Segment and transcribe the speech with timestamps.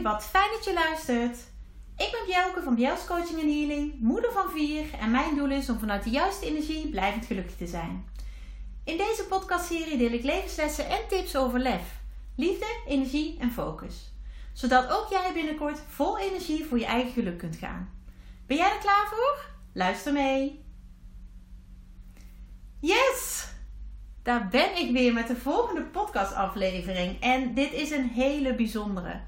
[0.00, 1.36] Wat fijn dat je luistert.
[1.96, 5.68] Ik ben Bjelke van Bjels Coaching en Healing, moeder van vier en mijn doel is
[5.68, 8.04] om vanuit de juiste energie blijvend gelukkig te zijn.
[8.84, 12.00] In deze podcastserie deel ik levenslessen en tips over lef,
[12.36, 14.12] liefde, energie en focus.
[14.52, 17.90] Zodat ook jij binnenkort vol energie voor je eigen geluk kunt gaan.
[18.46, 19.44] Ben jij er klaar voor?
[19.72, 20.64] Luister mee.
[22.80, 23.46] Yes!
[24.22, 27.20] Daar ben ik weer met de volgende podcastaflevering.
[27.20, 29.20] En dit is een hele bijzondere.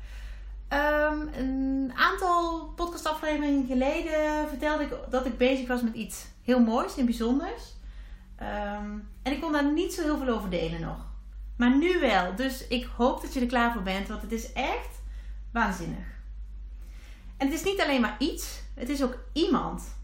[0.69, 6.97] Ehm, een aantal podcastafleveringen geleden vertelde ik dat ik bezig was met iets heel moois
[6.97, 7.75] en bijzonders.
[8.37, 8.91] Ehm,
[9.23, 11.07] en ik kon daar niet zo heel veel over delen nog.
[11.57, 12.35] Maar nu wel.
[12.35, 15.03] Dus ik hoop dat je er klaar voor bent, want het is echt
[15.53, 16.07] waanzinnig.
[17.37, 19.97] En het is niet alleen maar iets, het is ook iemand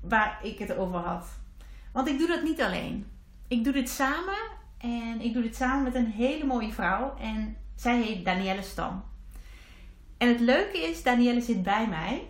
[0.00, 1.28] waar ik het over had.
[1.92, 3.10] Want ik doe dat niet alleen.
[3.48, 4.38] Ik doe dit samen
[4.78, 9.04] en ik doe dit samen met een hele mooie vrouw en zij heet Danielle Stam.
[10.18, 12.28] En het leuke is, Danielle zit bij mij.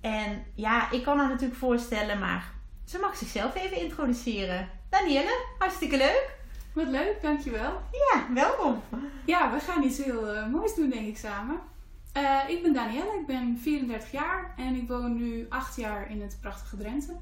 [0.00, 2.52] En ja, ik kan haar natuurlijk voorstellen, maar
[2.84, 4.68] ze mag zichzelf even introduceren.
[4.88, 6.34] Danielle, hartstikke leuk.
[6.72, 7.80] Wat leuk, dankjewel.
[7.92, 8.82] Ja, welkom.
[9.24, 11.58] Ja, we gaan iets heel uh, moois doen, denk ik, samen.
[12.16, 16.22] Uh, ik ben Danielle, ik ben 34 jaar en ik woon nu 8 jaar in
[16.22, 17.16] het prachtige Drenthe.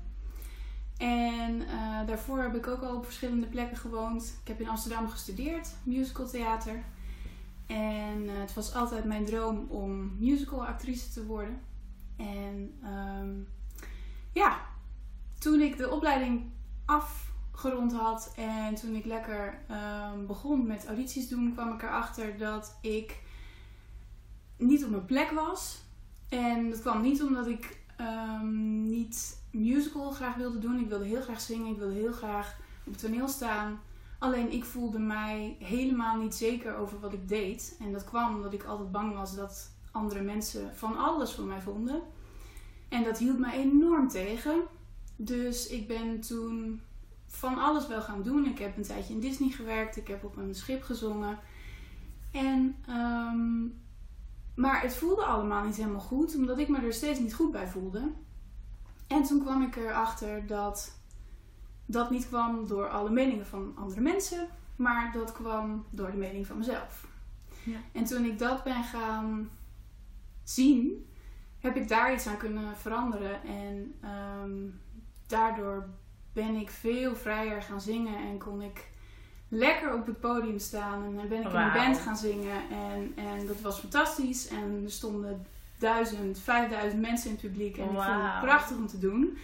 [0.98, 4.38] En uh, daarvoor heb ik ook al op verschillende plekken gewoond.
[4.42, 6.82] Ik heb in Amsterdam gestudeerd, musicaltheater.
[7.66, 11.60] En uh, het was altijd mijn droom om musicalactrice te worden.
[12.16, 13.48] En um,
[14.32, 14.60] ja,
[15.38, 16.50] toen ik de opleiding
[16.84, 22.78] afgerond had en toen ik lekker um, begon met audities doen, kwam ik erachter dat
[22.80, 23.22] ik
[24.56, 25.82] niet op mijn plek was.
[26.28, 30.78] En dat kwam niet omdat ik um, niet musical graag wilde doen.
[30.78, 33.80] Ik wilde heel graag zingen, ik wilde heel graag op het toneel staan.
[34.24, 37.76] Alleen ik voelde mij helemaal niet zeker over wat ik deed.
[37.80, 41.60] En dat kwam omdat ik altijd bang was dat andere mensen van alles van mij
[41.60, 42.02] vonden.
[42.88, 44.62] En dat hield mij enorm tegen.
[45.16, 46.80] Dus ik ben toen
[47.26, 48.46] van alles wel gaan doen.
[48.46, 49.96] Ik heb een tijdje in Disney gewerkt.
[49.96, 51.38] Ik heb op een schip gezongen.
[52.32, 53.80] En, um,
[54.54, 57.68] maar het voelde allemaal niet helemaal goed, omdat ik me er steeds niet goed bij
[57.68, 58.12] voelde.
[59.06, 60.98] En toen kwam ik erachter dat
[61.86, 66.46] dat niet kwam door alle meningen van andere mensen, maar dat kwam door de mening
[66.46, 67.06] van mezelf.
[67.62, 67.78] Ja.
[67.92, 69.50] En toen ik dat ben gaan
[70.42, 71.06] zien,
[71.58, 73.42] heb ik daar iets aan kunnen veranderen.
[73.42, 73.94] En
[74.42, 74.80] um,
[75.26, 75.88] daardoor
[76.32, 78.88] ben ik veel vrijer gaan zingen en kon ik
[79.48, 81.04] lekker op het podium staan.
[81.04, 81.54] En dan ben ik wow.
[81.54, 82.70] in een band gaan zingen.
[82.70, 84.48] En, en dat was fantastisch.
[84.48, 85.46] En er stonden
[85.78, 87.76] duizend, vijfduizend mensen in het publiek.
[87.76, 87.96] En wow.
[87.96, 89.38] ik vond het prachtig om te doen.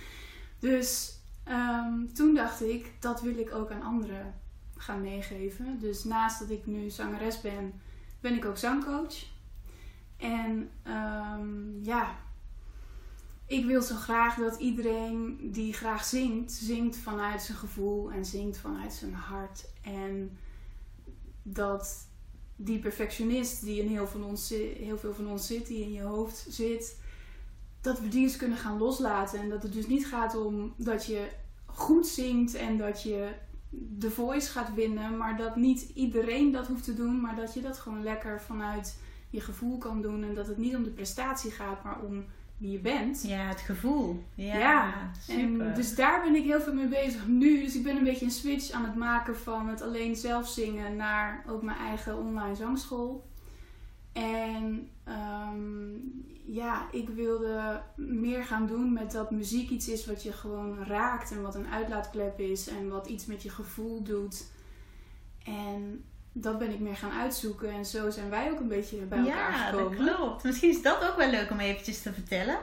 [0.59, 4.35] Dus um, toen dacht ik, dat wil ik ook aan anderen
[4.77, 5.79] gaan meegeven.
[5.79, 7.73] Dus naast dat ik nu zangeres ben,
[8.21, 9.15] ben ik ook zangcoach.
[10.17, 12.19] En um, ja,
[13.47, 18.59] ik wil zo graag dat iedereen die graag zingt, zingt vanuit zijn gevoel en zingt
[18.59, 19.69] vanuit zijn hart.
[19.83, 20.39] En
[21.43, 22.09] dat
[22.57, 24.49] die perfectionist die in heel, van ons,
[24.79, 27.00] heel veel van ons zit, die in je hoofd zit,
[27.81, 29.41] dat we die eens kunnen gaan loslaten.
[29.41, 31.29] En dat het dus niet gaat om dat je
[31.67, 33.29] goed zingt en dat je
[33.71, 37.61] de voice gaat winnen, maar dat niet iedereen dat hoeft te doen, maar dat je
[37.61, 38.99] dat gewoon lekker vanuit
[39.31, 40.25] je gevoel kan doen.
[40.25, 42.25] En dat het niet om de prestatie gaat, maar om
[42.57, 43.23] wie je bent.
[43.23, 44.25] Ja, het gevoel.
[44.35, 45.11] Ja, ja.
[45.21, 45.67] super.
[45.67, 47.63] En dus daar ben ik heel veel mee bezig nu.
[47.63, 50.97] Dus ik ben een beetje een switch aan het maken van het alleen zelf zingen
[50.97, 53.29] naar ook mijn eigen online zangschool.
[54.13, 60.33] En um, ja, ik wilde meer gaan doen met dat muziek iets is wat je
[60.33, 64.45] gewoon raakt en wat een uitlaatklep is en wat iets met je gevoel doet.
[65.45, 69.19] En dat ben ik meer gaan uitzoeken en zo zijn wij ook een beetje bij
[69.19, 69.99] elkaar ja, gekomen.
[69.99, 70.45] Ja, dat klopt.
[70.45, 72.59] Misschien is dat ook wel leuk om eventjes te vertellen.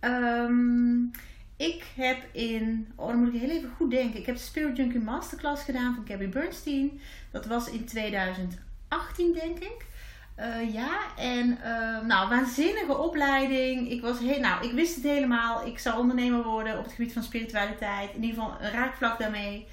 [0.00, 1.10] Um,
[1.56, 4.20] ik heb in, oh dan moet ik heel even goed denken.
[4.20, 7.00] Ik heb de Spirit Junkie Masterclass gedaan van Gabby Bernstein.
[7.30, 9.86] Dat was in 2018 denk ik.
[10.40, 13.90] Uh, ja, en uh, nou, waanzinnige opleiding.
[13.90, 15.66] Ik, was heel, nou, ik wist het helemaal.
[15.66, 18.14] Ik zou ondernemer worden op het gebied van spiritualiteit.
[18.14, 19.66] In ieder geval een raakvlak daarmee.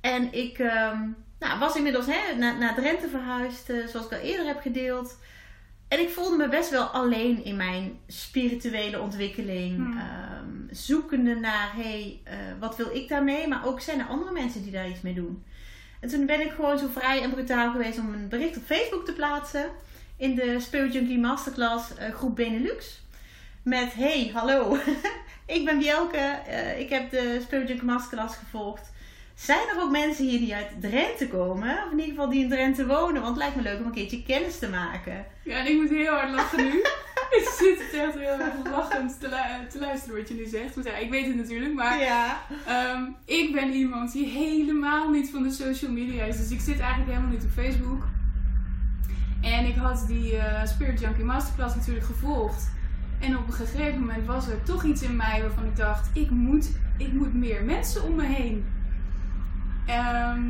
[0.00, 4.18] En ik um, nou, was inmiddels hè, naar, naar Drenthe verhuisd, uh, zoals ik al
[4.18, 5.18] eerder heb gedeeld.
[5.88, 9.76] En ik voelde me best wel alleen in mijn spirituele ontwikkeling.
[9.76, 9.98] Hmm.
[9.98, 12.20] Um, zoekende naar, hé, hey,
[12.58, 13.48] wat wil ik daarmee?
[13.48, 15.44] Maar ook zijn er andere mensen die daar iets mee doen.
[16.00, 19.04] En toen ben ik gewoon zo vrij en brutaal geweest om een bericht op Facebook
[19.04, 19.70] te plaatsen
[20.18, 23.00] in de Spirit Junkie Masterclass uh, groep Benelux.
[23.62, 24.76] Met hey, hallo,
[25.56, 28.90] ik ben Bjelke, uh, ik heb de Spirit Junkie Masterclass gevolgd.
[29.34, 31.70] Zijn er ook mensen hier die uit Drenthe komen?
[31.84, 33.14] Of in ieder geval die in Drenthe wonen?
[33.22, 35.24] Want het lijkt me leuk om een keertje kennis te maken.
[35.42, 36.78] Ja, en ik moet heel hard lachen nu.
[37.38, 40.74] ik zit het echt heel erg lachend te, lu- te luisteren wat je nu zegt.
[40.74, 42.40] Want ja, ik weet het natuurlijk, maar Ja.
[42.66, 46.36] ehm, ik ben iemand die helemaal niet van de social media is.
[46.36, 48.02] Dus ik zit eigenlijk helemaal niet op Facebook.
[49.40, 52.70] En ik had die eh, Spirit Junkie Masterclass natuurlijk gevolgd.
[53.20, 56.30] En op een gegeven moment was er toch iets in mij waarvan ik dacht: ik
[56.30, 58.64] moet, ik moet meer mensen om me heen.
[59.86, 60.42] Ehm,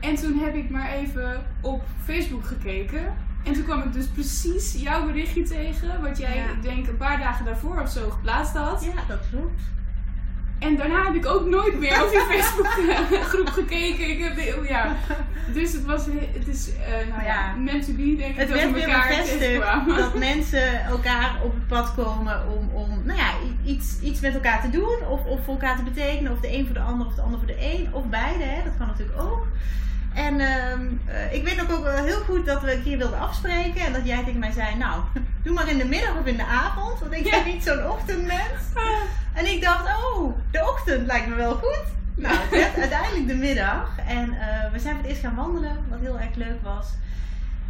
[0.00, 3.14] en toen heb ik maar even op Facebook gekeken.
[3.44, 6.50] En toen kwam ik dus precies jouw berichtje tegen, wat jij, Ja.
[6.50, 8.84] ik denk, een paar dagen daarvoor of zo geplaatst had.
[8.84, 9.60] Ja, dat klopt.
[10.62, 14.10] En daarna heb ik ook nooit meer op die Facebookgroep gekeken.
[14.10, 14.96] Ik heb ja.
[15.52, 17.54] Dus het was, het is, eh nou ja, Ja.
[17.54, 21.40] meant to be, denk ik, Het dat werd we weer elkaar bevestigd dat mensen elkaar
[21.44, 23.30] op het pad komen om, om nou ja,
[23.64, 24.96] iets, iets met elkaar te doen.
[25.10, 26.32] Of, of voor elkaar te betekenen.
[26.32, 27.88] Of de een voor de ander of de ander voor de een.
[27.94, 28.62] Of beide, hè.
[28.64, 29.46] dat kan natuurlijk ook.
[30.14, 33.18] En ehm, eh, ik weet ook, ook wel heel goed dat we een keer wilden
[33.20, 33.80] afspreken.
[33.80, 35.02] En dat jij tegen mij zei, nou,
[35.44, 37.00] doe maar in de middag of in de avond.
[37.00, 38.62] Want ik ben niet zo'n ochtendmens.
[39.34, 41.82] En ik dacht, oh, de ochtend lijkt me wel goed.
[42.14, 43.98] Nou, het werd uiteindelijk de middag.
[44.08, 46.86] En eh, we zijn voor het eerst gaan wandelen, wat heel erg leuk was.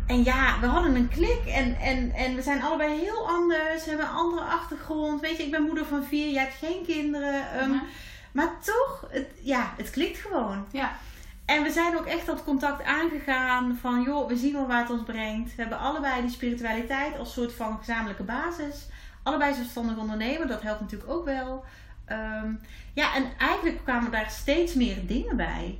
[0.07, 3.85] En ja, we hadden een klik en, en, en we zijn allebei heel anders.
[3.85, 5.21] We hebben een andere achtergrond.
[5.21, 7.43] Weet je, ik ben moeder van vier, jij hebt geen kinderen.
[7.61, 7.83] ehm, Ja.
[8.33, 10.65] Maar toch, het, ja, het klikt gewoon.
[10.71, 10.93] Ja,
[11.53, 14.91] En we zijn ook echt dat contact aangegaan van, joh, we zien wel waar het
[14.91, 15.55] ons brengt.
[15.55, 18.89] We hebben allebei die spiritualiteit als soort van gezamenlijke basis.
[19.23, 21.65] Allebei zelfstandig ondernemen, dat helpt natuurlijk ook wel.
[22.05, 22.53] Ehm,
[22.95, 25.79] ja, en eigenlijk kwamen daar steeds meer dingen bij.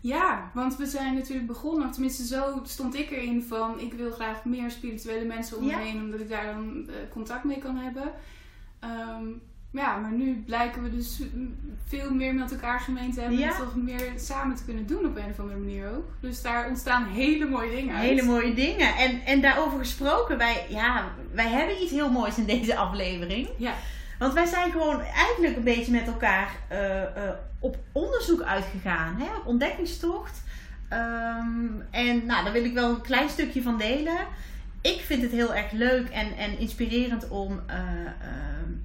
[0.00, 4.44] Ja, want we zijn natuurlijk begonnen, tenminste zo stond ik erin van ik wil graag
[4.44, 5.78] meer spirituele mensen om me Ja.
[5.78, 8.12] heen, omdat ik daar dan eh, contact mee kan hebben.
[8.80, 9.24] Ehm,
[9.74, 11.22] ja, maar nu blijken we dus
[11.86, 13.48] veel meer met elkaar gemeen te hebben Ja.
[13.48, 16.10] en toch meer samen te kunnen doen op een of andere manier ook.
[16.20, 18.04] Dus daar ontstaan hele mooie dingen uit.
[18.08, 18.96] Hele mooie dingen.
[18.96, 23.48] En, en daarover gesproken, wij, ja, wij hebben iets heel moois in deze aflevering.
[23.58, 23.74] Ja,
[24.18, 29.36] Want wij zijn gewoon eigenlijk een beetje met elkaar eh, eh, op onderzoek uitgegaan, hè?
[29.36, 30.42] op ontdekkingstocht.
[30.88, 34.16] Ehm, en nou, daar wil ik wel een klein stukje van delen.
[34.92, 37.76] Ik vind het heel erg leuk en, en inspirerend om eh,
[38.06, 38.08] eh,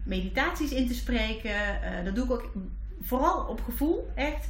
[0.06, 1.82] meditaties in te spreken.
[1.84, 2.52] Eh, dat doe ik ook
[3.02, 4.48] vooral op gevoel, echt.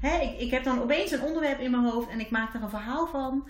[0.00, 2.62] Hè, ik, ik heb dan opeens een onderwerp in mijn hoofd en ik maak daar
[2.62, 3.48] een verhaal van.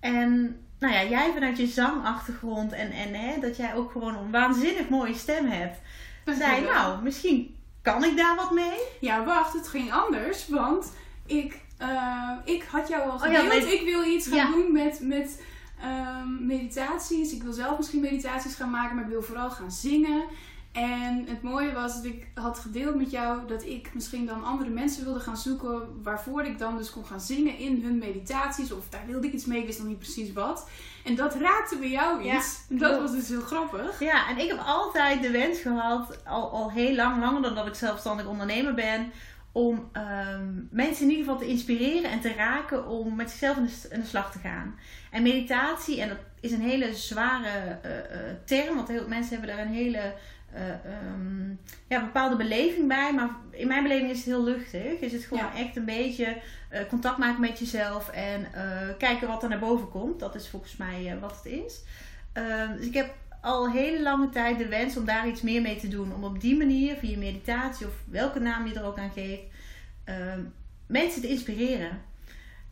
[0.00, 4.30] En nou ja, jij vanuit je zangachtergrond en, en hè, dat jij ook gewoon een
[4.30, 5.78] waanzinnig mooie stem hebt
[6.24, 6.72] zei, dankjewel.
[6.72, 8.78] nou, misschien kan ik daar wat mee.
[9.00, 10.92] Ja, wacht, het ging anders, want
[11.26, 13.62] ik, eh, ik had jou al Oh ja, gedeeld.
[13.64, 14.50] met- Ik wil iets gaan Ja.
[14.50, 15.42] doen met, met
[15.80, 17.32] ehm, meditaties.
[17.32, 20.24] Ik wil zelf misschien meditaties gaan maken, maar ik wil vooral gaan zingen.
[20.72, 24.70] En het mooie was dat ik had gedeeld met jou dat ik misschien dan andere
[24.70, 28.72] mensen wilde gaan zoeken waarvoor ik dan dus kon gaan zingen in hun meditaties.
[28.72, 30.68] Of daar wilde ik iets mee, ik wist nog niet precies wat.
[31.04, 32.60] En dat raakte bij jou Ja, iets.
[32.68, 34.00] en dat was dus heel grappig.
[34.00, 37.66] Ja, en ik heb altijd de wens gehad, al, al heel lang, langer dan dat
[37.66, 39.12] ik zelfstandig ondernemer ben,
[39.54, 44.00] om ehm, mensen in ieder geval te inspireren en te raken om met zichzelf in
[44.00, 44.78] de, slag te gaan.
[45.10, 49.38] En meditatie, en dat is een hele zware eh, eh, term, want heel veel mensen
[49.38, 50.12] hebben daar een hele
[50.52, 51.50] eh, ehm,
[51.88, 53.12] ja, bepaalde beleving bij.
[53.12, 55.00] Maar in mijn beleving is het heel luchtig.
[55.00, 55.60] Is het gewoon Ja.
[55.60, 56.36] echt een beetje
[56.88, 58.46] contact maken met jezelf en
[58.98, 60.20] kijken wat er naar boven komt.
[60.20, 61.82] Dat is volgens mij wat het is.
[62.32, 65.76] Ehm, dus ik heb al hele lange tijd de wens om daar iets meer mee
[65.76, 66.14] te doen.
[66.14, 69.42] Om op die manier, via meditatie of welke naam je er ook aan geeft,
[70.04, 70.40] ehm,
[70.86, 72.02] mensen te inspireren.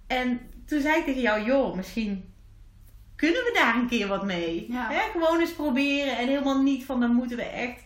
[0.07, 2.33] En toen zei ik tegen jou, joh, misschien
[3.17, 4.67] kunnen we daar een keer wat mee.
[4.73, 4.89] Ja.
[4.91, 5.11] Hè?
[5.11, 7.81] Gewoon eens proberen en helemaal niet van dan moeten we echt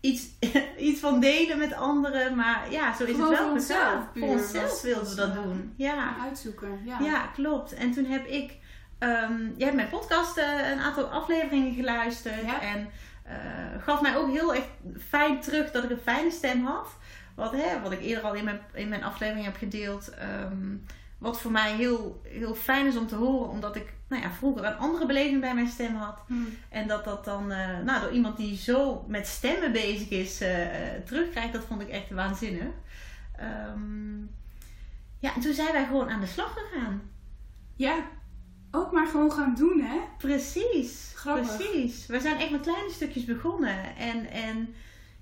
[0.00, 0.26] iets,
[0.88, 2.36] iets van delen met anderen.
[2.36, 5.72] Maar ja, zo is Gewoon het wel voor onszelf Voor onszelf wilden we dat doen.
[5.76, 6.16] Ja.
[6.20, 6.80] Uitzoeken.
[6.84, 6.98] Ja.
[7.00, 7.74] Ja, klopt.
[7.74, 8.56] En toen heb ik,
[9.02, 12.44] ehm jij hebt mijn podcast eh, een aantal afleveringen geluisterd.
[12.44, 12.60] Ja.
[12.60, 12.88] En
[13.24, 13.36] eh,
[13.82, 14.68] gaf mij ook heel echt
[15.08, 16.88] fijn terug dat ik een fijne stem had.
[17.34, 20.08] Wat, hè, wat ik eerder al in mijn, in mijn aflevering heb gedeeld.
[20.08, 20.76] ehm,
[21.18, 23.48] wat voor mij heel, heel fijn is om te horen.
[23.48, 26.18] Omdat ik nou ja, vroeger een andere beleving bij mijn stem had.
[26.26, 26.34] Hm.
[26.68, 30.38] En dat dat dan eh, nou, door iemand die zo met stemmen bezig is
[31.04, 31.52] terugkrijgt.
[31.52, 32.72] Dat vond ik echt waanzinnig.
[33.36, 34.20] Ehm,
[35.18, 37.02] ja, en toen zijn wij gewoon aan de slag gegaan.
[37.76, 37.94] Ja,
[38.74, 39.98] ook maar gewoon gaan doen, hè?
[40.18, 41.56] Precies, Grappig.
[41.56, 42.06] precies.
[42.06, 43.96] We zijn echt met kleine stukjes begonnen.
[43.96, 44.74] En, en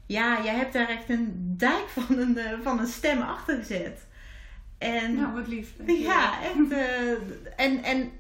[0.07, 4.07] ja, jij hebt daar echt een dijk van een, eh, van een stem achter gezet.
[4.79, 5.73] En Nou, wat lief.
[5.87, 6.73] ja, echt.
[6.73, 7.11] eh,
[7.57, 8.11] en en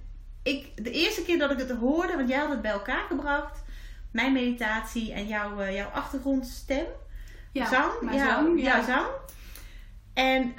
[0.42, 3.62] ik, de eerste keer dat ik het hoorde, want jij had het bij elkaar gebracht.
[4.12, 6.86] Mijn meditatie en jouw, eh, jouw achtergrondstem.
[7.52, 7.92] Ja, zang.
[8.12, 8.64] ja, zang, ja.
[8.76, 9.06] Jouw zang.
[10.14, 10.54] En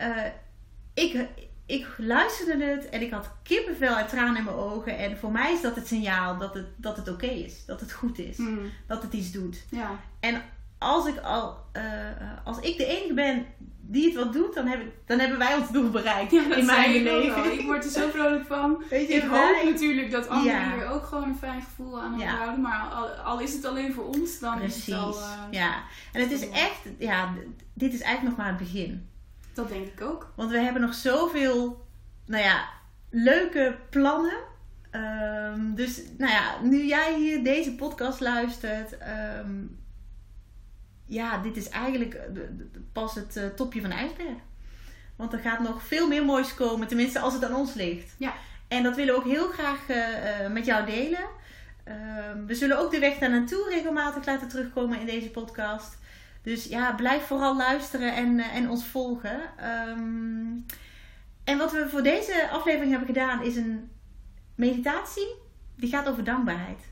[0.93, 1.25] ik,
[1.71, 4.97] ik luisterde het en ik had kippenvel en tranen in mijn ogen.
[4.97, 7.65] En voor mij is dat het signaal dat het, dat het oké is.
[7.65, 8.37] Dat het goed is.
[8.37, 8.59] Mm.
[8.87, 9.63] Dat het iets doet.
[9.69, 9.89] Ja.
[10.19, 10.41] En
[10.77, 11.83] als ik, al, eh,
[12.43, 13.45] als ik de enige ben
[13.81, 16.65] die het wat doet, dan, heb ik, dan hebben wij ons doel bereikt Ja, in
[16.65, 17.59] mijn leven.
[17.59, 18.83] Ik word er zo vrolijk van.
[18.89, 20.73] Weet je, Ik hoop wij- natuurlijk dat anderen Ja.
[20.75, 22.25] hier ook gewoon een fijn gevoel aan Ja.
[22.25, 22.61] overhouden.
[22.61, 24.77] Maar al, al is het alleen voor ons, dan Precies.
[24.87, 25.13] is het al...
[25.19, 25.81] eh, ja.
[26.13, 27.33] En het is echt, ja,
[27.73, 29.09] dit is eigenlijk nog maar het begin.
[29.53, 30.33] Dat denk ik ook.
[30.35, 31.85] Want we hebben nog zoveel,
[32.25, 32.69] nou ja,
[33.09, 34.37] leuke plannen.
[34.91, 39.65] Ehm, dus, nou ja, nu jij hier deze podcast luistert, ehm,
[41.05, 42.41] ja, dit is eigenlijk eh,
[42.91, 44.37] pas het eh, topje van de ijsberg.
[45.15, 48.15] Want er gaat nog veel meer moois komen, tenminste als het aan ons ligt.
[48.17, 48.33] Ja.
[48.67, 51.25] En dat willen we ook heel graag eh, met jou delen.
[51.83, 55.97] Ehm, we zullen ook de weg daar naartoe regelmatig laten terugkomen in deze podcast.
[56.41, 59.57] Dus ja, blijf vooral luisteren en, eh, en ons volgen.
[59.57, 60.59] Ehm,
[61.43, 63.89] en wat we voor deze aflevering hebben gedaan is een
[64.55, 65.35] meditatie.
[65.75, 66.89] Die gaat over dankbaarheid.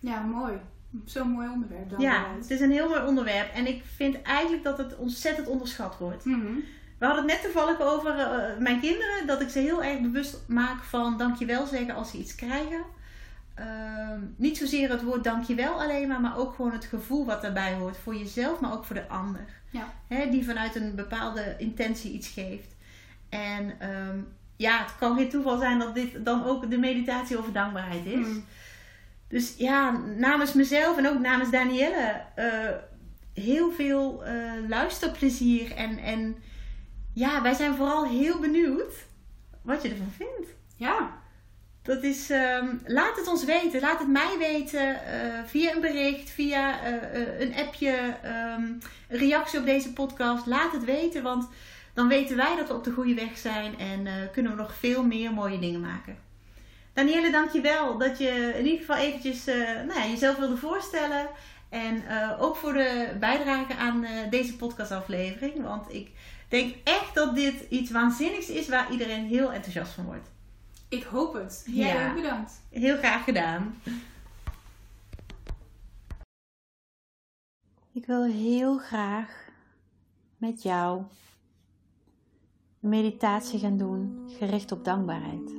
[0.00, 0.60] Ja, mooi.
[1.04, 2.00] Zo'n mooi onderwerp dan.
[2.00, 3.54] Ja, het is een heel mooi onderwerp.
[3.54, 6.24] En ik vind eigenlijk dat het ontzettend onderschat wordt.
[6.24, 6.54] Mhm.
[6.98, 9.26] We hadden het net toevallig over eh, mijn kinderen.
[9.26, 12.84] Dat ik ze heel erg bewust maak van dankjewel zeggen als ze iets krijgen.
[13.54, 17.74] Ehm, niet zozeer het woord dankjewel alleen maar, maar ook gewoon het gevoel wat daarbij
[17.74, 17.96] hoort.
[17.96, 19.44] Voor jezelf, maar ook voor de ander.
[19.70, 19.92] Ja.
[20.08, 22.74] Hè, die vanuit een bepaalde intentie iets geeft.
[23.28, 24.18] En ehm,
[24.56, 28.26] ja, het kan geen toeval zijn dat dit dan ook de meditatie over dankbaarheid is.
[28.26, 28.38] Mhm.
[29.28, 32.70] Dus ja, namens mezelf en ook namens Danielle eh,
[33.34, 35.72] heel veel eh, luisterplezier.
[35.72, 36.36] En, en
[37.12, 38.92] ja, wij zijn vooral heel benieuwd
[39.62, 40.54] wat je ervan vindt.
[40.76, 41.22] Ja,
[41.84, 43.80] Dat is, ehm, laat het ons weten.
[43.80, 48.62] Laat het mij weten eh, via een bericht, via eh, eh, een appje, ehm,
[49.08, 50.46] een reactie op deze podcast.
[50.46, 51.48] Laat het weten, want
[51.94, 55.04] dan weten wij dat we op de goede weg zijn en kunnen we nog veel
[55.04, 56.16] meer mooie dingen maken.
[56.92, 59.44] Danielle, dankjewel dat je in ieder geval eventjes
[59.86, 61.28] nou ja, jezelf wilde voorstellen.
[61.68, 62.02] En
[62.38, 65.62] ook voor de bijdrage aan deze podcastaflevering.
[65.62, 66.10] Want ik
[66.48, 70.33] denk echt dat dit iets waanzinnigs is waar iedereen heel enthousiast van wordt.
[70.88, 71.64] Ik hoop het.
[71.66, 72.08] Jij Ja.
[72.08, 72.62] ook bedankt.
[72.70, 73.74] Heel graag gedaan.
[77.92, 79.48] Ik wil heel graag
[80.36, 81.02] met jou
[82.80, 85.52] een meditatie gaan doen gericht op dankbaarheid.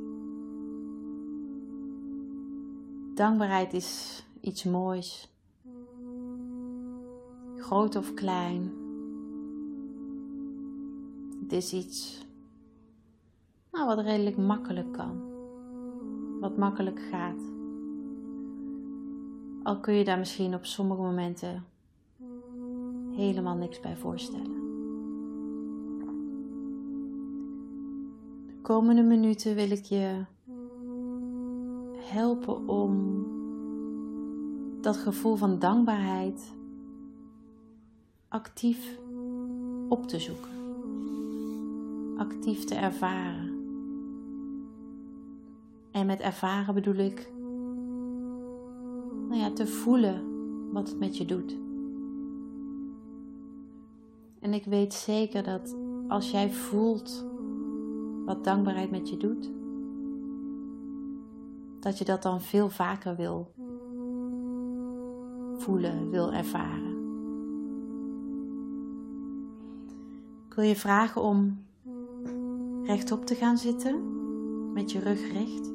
[3.15, 5.33] Dankbaarheid is iets moois,
[7.57, 8.73] groot of klein.
[11.43, 12.24] Het is iets
[13.83, 15.33] wat redelijk makkelijk kan
[16.39, 17.41] wat makkelijk gaat.
[19.63, 21.65] Al kun je daar misschien op sommige momenten
[23.11, 24.63] helemaal niks bij voorstellen.
[28.45, 30.23] De komende minuten wil ik je
[31.97, 33.25] helpen om
[34.81, 36.53] dat gevoel van dankbaarheid
[38.27, 38.99] actief
[39.89, 40.51] op te zoeken,
[42.17, 43.54] actief te ervaren.
[45.95, 47.31] En met ervaren bedoel ik,
[49.27, 50.23] nou ja, te voelen
[50.71, 51.57] wat het met je doet.
[54.39, 55.75] En ik weet zeker dat
[56.07, 57.25] als jij voelt
[58.25, 59.51] wat dankbaarheid met je doet,
[61.79, 63.51] dat je dat dan veel vaker wil
[65.57, 66.95] voelen, wil ervaren.
[70.47, 71.65] Ik wil je vragen om
[72.83, 74.03] rechtop te gaan zitten,
[74.73, 75.74] met je rug recht.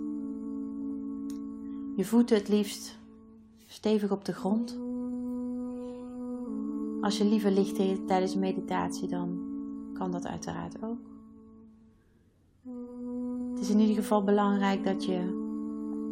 [2.01, 2.99] Je voeten het liefst
[3.67, 4.79] stevig op de grond.
[7.01, 9.39] Als je liever ligt tijdens meditatie, dan
[9.95, 10.99] kan dat uiteraard ook.
[13.51, 15.21] Het is in ieder geval belangrijk dat je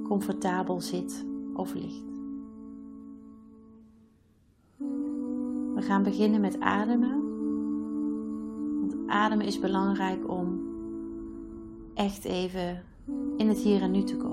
[0.09, 2.05] comfortabel zit of ligt.
[5.75, 7.23] We gaan beginnen met ademen.
[8.81, 10.61] Want ademen is belangrijk om
[11.95, 12.83] echt even
[13.37, 14.28] in het hier en nu te komen.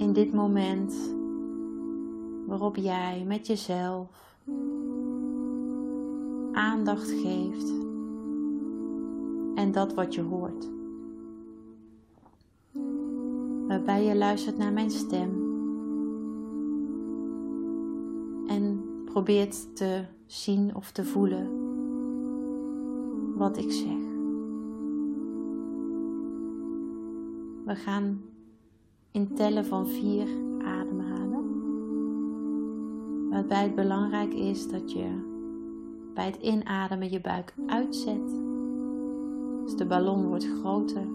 [0.00, 1.14] In dit moment
[2.46, 4.38] waarop jij met jezelf
[6.52, 7.72] aandacht geeft
[9.54, 10.68] en dat wat je hoort.
[13.68, 15.30] Waarbij je luistert naar mijn stem
[18.46, 21.48] en probeert te zien of te voelen
[23.36, 23.98] wat ik zeg.
[27.64, 28.20] We gaan
[29.12, 30.28] in tellen van vier
[30.64, 31.58] ademhalen.
[33.30, 35.28] Waarbij het belangrijk is dat je
[36.14, 38.28] bij het inademen je buik uitzet
[39.64, 41.06] Dus de ballon wordt groter.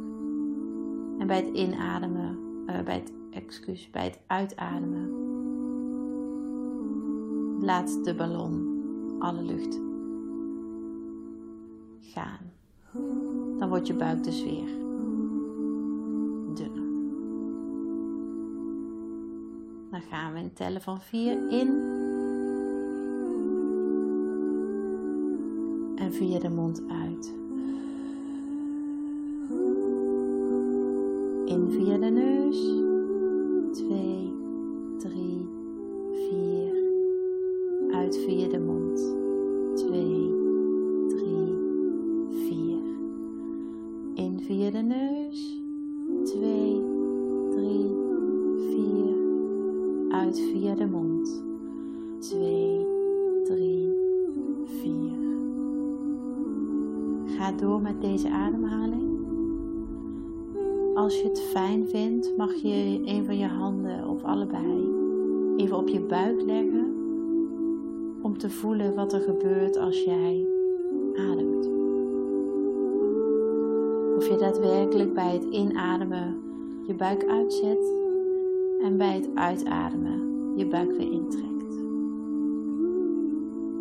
[1.18, 2.38] En bij het inademen,
[2.68, 5.10] uh, bij het, excuus, bij het uitademen,
[7.62, 8.74] laat de ballon
[9.20, 9.80] alle lucht
[12.02, 12.52] gaan.
[13.60, 14.85] Dan wordt je buik dus weer
[19.96, 21.68] Dan gaan we in tellen van 4 in.
[25.96, 27.45] En via de mond uit.
[75.16, 76.44] Bij het inademen
[76.88, 77.94] je buik uitzet
[78.82, 81.54] en bij het uitademen je buik weer intrekt.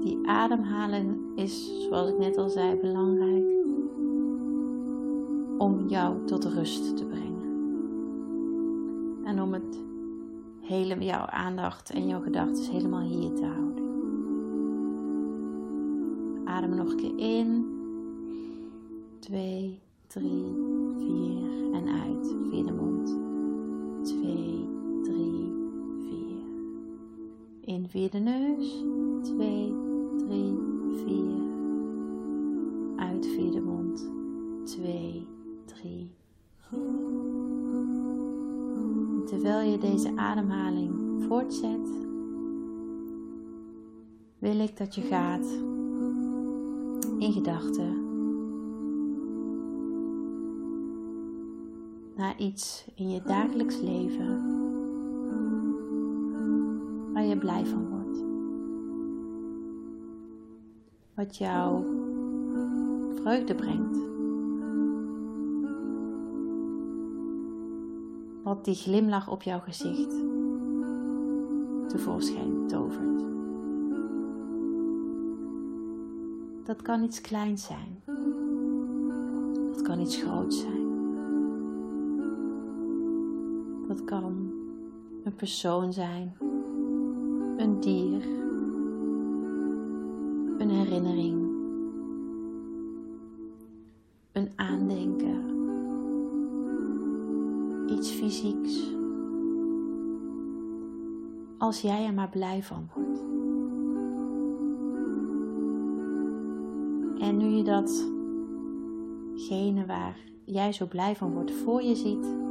[0.02, 3.44] Die ademhaling is, zoals ik net al zei, belangrijk
[5.58, 7.52] om jou tot rust te brengen.
[9.24, 9.78] En om het
[10.60, 13.84] hele jouw aandacht en jouw gedachten helemaal hier te houden.
[16.44, 17.72] Adem nog een keer in.
[19.18, 19.83] 2,
[20.14, 20.22] 3,
[20.98, 23.16] 4 en uit via de mond.
[24.06, 24.68] 2,
[25.02, 25.52] 3,
[25.98, 26.16] 4.
[27.60, 28.84] In via de neus.
[29.22, 29.74] 2,
[30.16, 30.58] 3,
[31.04, 31.14] 4.
[32.96, 34.10] Uit via de mond.
[34.64, 35.26] 2,
[35.64, 36.10] 3,
[36.56, 36.78] 4.
[39.26, 41.88] Terwijl je deze ademhaling voortzet,
[44.38, 45.46] wil ik dat je gaat
[47.18, 48.03] in gedachten
[52.16, 54.62] naar iets in je dagelijks leven
[57.12, 58.24] waar je blij van wordt.
[61.14, 61.84] Wat jou
[63.14, 63.98] vreugde brengt.
[68.42, 70.14] Wat die glimlach op jouw gezicht
[71.88, 73.24] tevoorschijn tovert.
[76.64, 78.02] Dat kan iets kleins zijn.
[79.72, 80.83] Dat kan iets groots zijn.
[83.94, 84.52] Dat kan
[85.24, 86.36] een persoon zijn,
[87.56, 88.22] een dier,
[90.58, 91.48] een herinnering,
[94.32, 95.42] een aandenken,
[97.90, 98.94] iets fysieks.
[101.58, 103.22] Als jij er maar blij van wordt.
[107.20, 107.62] En nu je
[109.34, 112.43] datgene waar jij zo blij van wordt voor je ziet,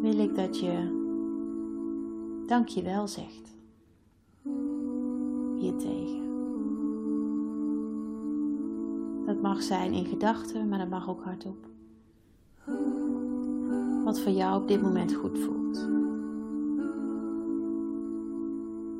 [0.00, 1.06] wil ik dat je
[2.46, 3.56] dankjewel zegt.
[5.56, 6.26] Hiertegen.
[9.26, 11.66] Dat mag zijn in gedachten, maar dat mag ook hardop.
[14.04, 15.88] Wat voor jou op dit moment goed voelt.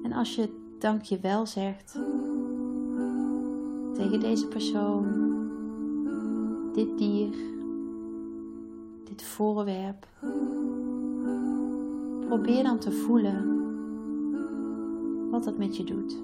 [0.02, 1.98] En als je dankjewel zegt
[3.94, 5.06] tegen deze persoon,
[6.72, 7.34] dit dier,
[9.04, 10.06] dit voorwerp,
[12.28, 13.56] Probeer dan te voelen
[15.30, 16.22] wat dat met je doet.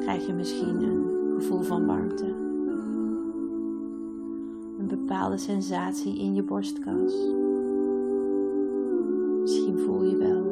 [0.00, 2.26] Krijg je misschien een gevoel van warmte,
[4.78, 7.14] een bepaalde sensatie in je borstkas.
[9.40, 10.44] Misschien voel je wel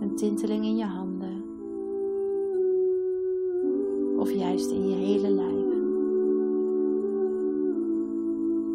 [0.00, 1.42] een tinteling in je handen
[4.18, 5.66] of juist in je hele lijf.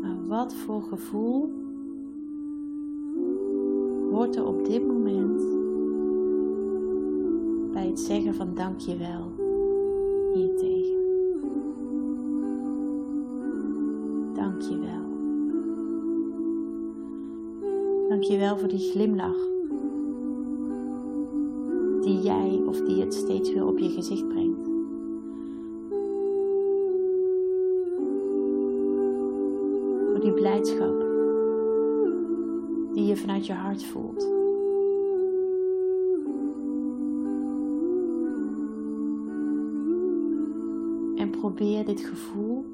[0.01, 1.63] Maar wat voor gevoel
[4.15, 5.41] hoort er op dit moment
[7.73, 9.31] bij het zeggen van dankjewel
[10.33, 10.97] hiertegen.
[14.33, 15.03] Dankjewel.
[18.09, 19.47] Dankjewel voor die glimlach
[22.01, 24.67] die jij of die het steeds weer op je gezicht brengt.
[30.11, 30.94] Voor die blijdschap
[33.17, 34.35] vanuit je hart voelt.
[41.45, 42.65] probeer dit gevoel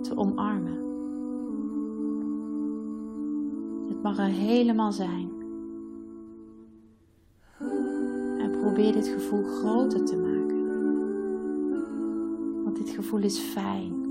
[0.00, 0.78] te omarmen.
[3.88, 5.30] Het mag er helemaal zijn.
[8.38, 10.64] En probeer dit gevoel groter te maken.
[12.64, 14.09] Want dit gevoel is fijn.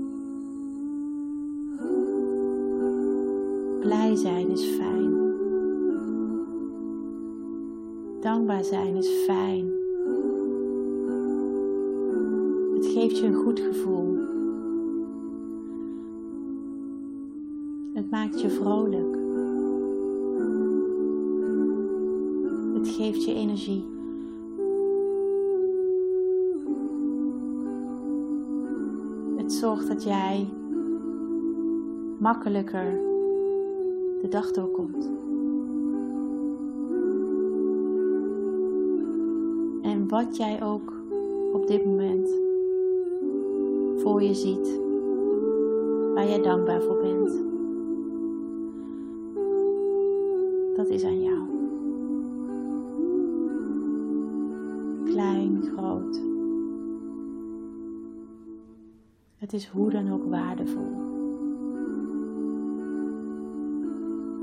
[3.80, 5.12] Blij zijn is fijn.
[8.20, 9.72] Dankbaar zijn is fijn.
[12.74, 14.18] Het geeft je een goed gevoel.
[17.94, 19.16] Het maakt je vrolijk.
[22.74, 23.84] Het geeft je energie.
[29.36, 30.48] Het zorgt dat jij
[32.18, 33.09] makkelijker
[34.20, 35.10] de dag doorkomt.
[39.82, 40.92] En wat jij ook
[41.52, 42.28] op dit moment
[43.96, 44.80] voor je ziet,
[46.14, 47.42] waar jij dankbaar voor bent,
[50.76, 51.38] dat is aan jou.
[55.04, 56.20] Klein, groot.
[59.36, 61.09] Het is hoe dan ook waardevol.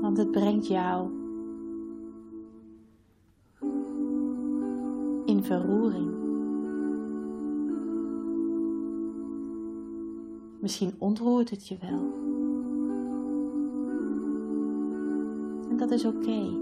[0.08, 1.08] Want het brengt jou
[5.24, 6.10] in verroering.
[10.60, 12.12] Misschien ontroert het je wel.
[15.70, 16.56] En dat is oké.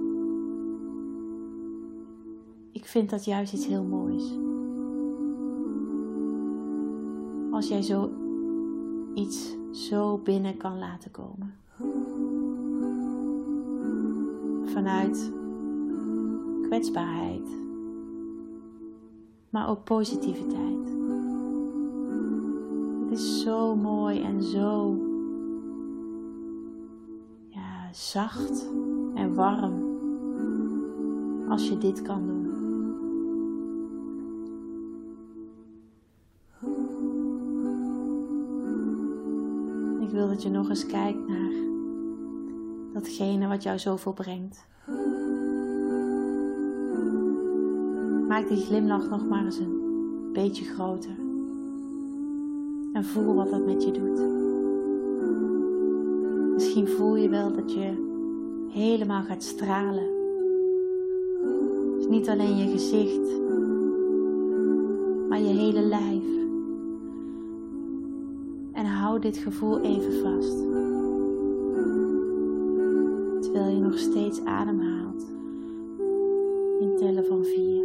[2.73, 4.33] Ik vind dat juist iets heel moois.
[7.51, 8.11] Als jij zo
[9.15, 11.55] iets zo binnen kan laten komen.
[14.77, 15.33] Vanuit
[16.63, 17.49] kwetsbaarheid,
[19.51, 20.89] maar ook positiviteit.
[23.03, 24.97] Het is zo mooi en zo
[27.49, 28.69] ja, zacht
[29.15, 29.75] en warm
[31.49, 32.45] als je dit kan doen.
[40.01, 41.76] Ik wil dat je nog eens kijkt naar
[42.97, 44.67] datgene wat jou zoveel brengt.
[48.29, 49.81] Maak die glimlach nog maar eens een
[50.33, 51.17] beetje groter.
[52.93, 54.21] En voel wat dat met je doet.
[56.55, 57.93] Misschien voel je wel dat je
[58.69, 60.09] helemaal gaat stralen.
[61.97, 63.41] Dus niet alleen je gezicht,
[65.29, 66.25] maar je hele lijf.
[68.73, 70.76] En hou dit gevoel even vast.
[73.57, 75.27] Terwijl je nog steeds ademhaalt.
[76.81, 77.85] In tellen van vier.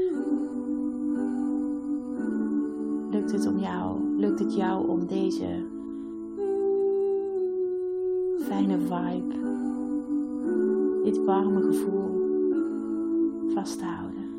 [3.11, 5.65] Lukt het om jou, lukt het jou om deze
[8.39, 9.33] fijne vibe,
[11.03, 12.21] dit warme gevoel
[13.53, 14.29] vast te houden?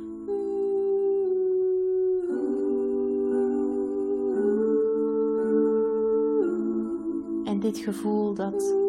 [7.44, 8.81] En dit gevoel dat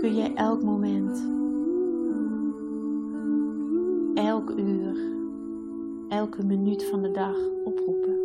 [0.00, 1.26] kun je elk moment,
[4.14, 4.96] elk uur,
[6.08, 8.18] elke minuut van de dag oproepen.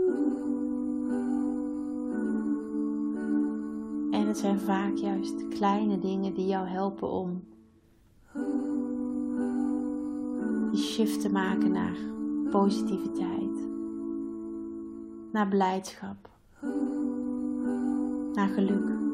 [4.12, 7.44] En het zijn vaak juist kleine dingen die jou helpen om
[10.72, 11.98] die shift te maken naar
[12.52, 13.68] positiviteit,
[15.32, 16.30] naar blijdschap,
[18.34, 19.05] naar geluk.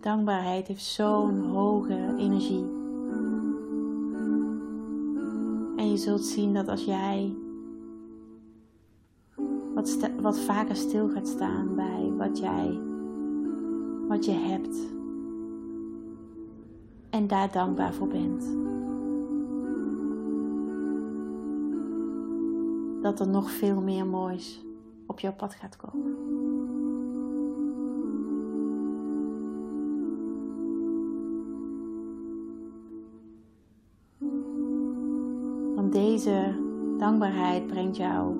[0.00, 2.64] Dankbaarheid heeft zo'n hoge energie.
[5.76, 7.36] En je zult zien dat als jij
[9.74, 12.78] wat, wat vaker stil gaat staan bij wat jij,
[14.08, 14.78] wat je hebt.
[17.10, 18.44] En daar dankbaar voor bent.
[23.02, 24.64] Dat er nog veel meer moois
[25.06, 26.39] op jouw pad gaat komen.
[37.10, 38.34] Dankbaarheid brengt jou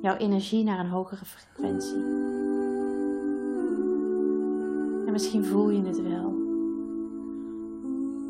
[0.00, 2.02] jouw energie naar een hogere frequentie.
[5.06, 6.34] En misschien voel je het wel.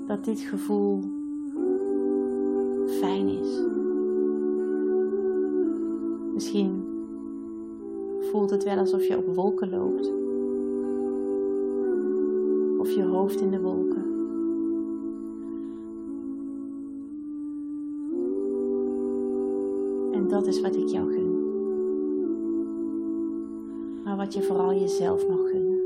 [0.07, 1.01] Dat dit gevoel
[2.87, 3.61] fijn is.
[6.35, 6.85] Misschien
[8.21, 10.13] voelt het wel alsof je op wolken loopt.
[12.79, 14.00] Of je hoofd in de wolken.
[20.51, 21.39] Is wat ik jou gun.
[24.05, 25.79] Maar wat je vooral jezelf mag gunnen.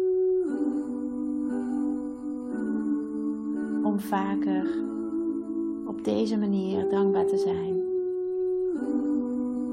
[3.85, 4.83] Om vaker
[5.87, 7.83] op deze manier dankbaar te zijn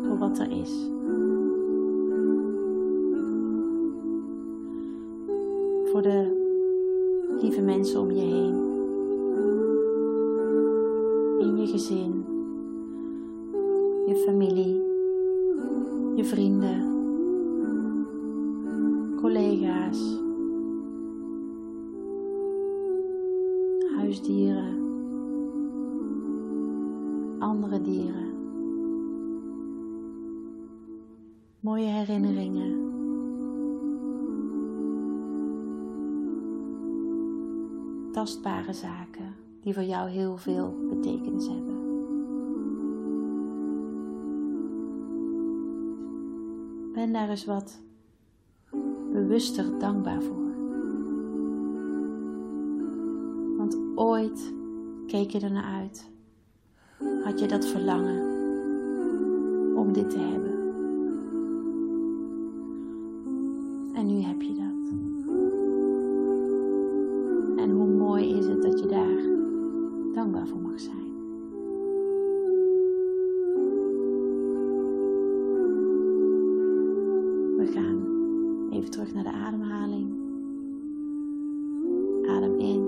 [0.08, 0.90] voor wat er is.
[5.92, 6.40] Voor de
[7.42, 8.70] lieve mensen om je heen.
[11.40, 12.21] In je gezin.
[14.12, 14.82] Je familie.
[16.16, 16.90] Je vrienden.
[19.22, 20.20] Collega's.
[23.96, 24.80] Huisdieren.
[27.40, 28.34] Andere dieren.
[31.60, 32.90] Mooie herinneringen.
[38.12, 41.71] tastbare zaken die voor jou heel veel betekenis hebben.
[47.02, 47.80] Ben daar eens wat
[49.12, 50.52] bewuster dankbaar voor.
[53.58, 54.54] Want ooit
[55.08, 56.10] keek je ernaar uit.
[57.24, 58.22] Had je dat verlangen
[59.76, 60.41] om dit te hebben.
[77.62, 78.08] We gaan
[78.72, 80.14] even terug naar de ademhaling.
[82.28, 82.81] Adem in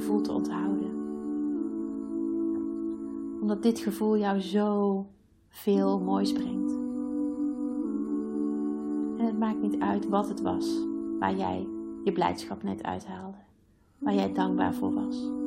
[0.00, 0.90] gevoel te onthouden.
[3.40, 5.06] Omdat dit gevoel jou zo
[5.48, 6.72] veel moois brengt.
[9.18, 10.84] En het maakt niet uit wat het was
[11.18, 11.68] waar jij
[12.04, 13.38] je blijdschap net uithaalde,
[13.98, 15.44] waar jij dankbaar voor was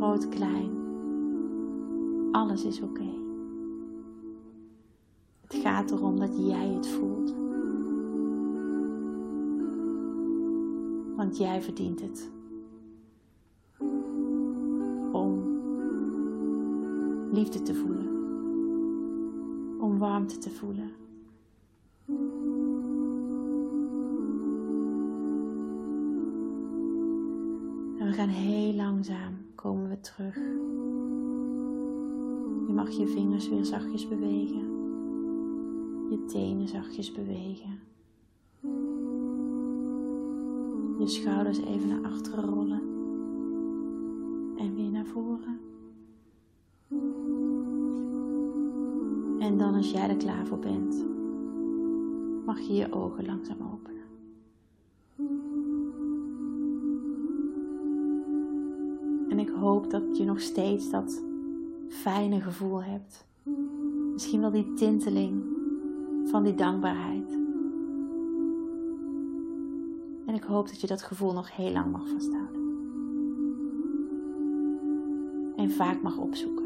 [0.00, 0.70] groot, klein.
[2.32, 3.10] Alles is oké.
[5.40, 7.34] Het gaat erom dat jij het voelt.
[11.16, 12.30] Want jij verdient het.
[17.32, 18.18] Liefde te voelen.
[19.80, 20.90] Om warmte te voelen.
[27.98, 30.34] En we gaan heel langzaam komen we terug.
[32.66, 34.78] Je mag je vingers weer zachtjes bewegen.
[36.10, 37.78] Je tenen zachtjes bewegen.
[40.98, 42.82] Je schouders even naar achteren rollen.
[44.56, 45.69] En weer naar voren.
[49.38, 51.04] En dan als jij er klaar voor bent,
[52.46, 53.90] mag je je ogen langzaam openen.
[59.40, 61.22] ik hoop dat je nog steeds dat
[61.88, 63.26] fijne gevoel hebt.
[64.12, 65.42] Misschien wel die tinteling
[66.24, 67.38] van die dankbaarheid.
[70.26, 72.60] En ik hoop dat je dat gevoel nog heel lang mag vasthouden.
[75.56, 76.59] En vaak mag opzoeken.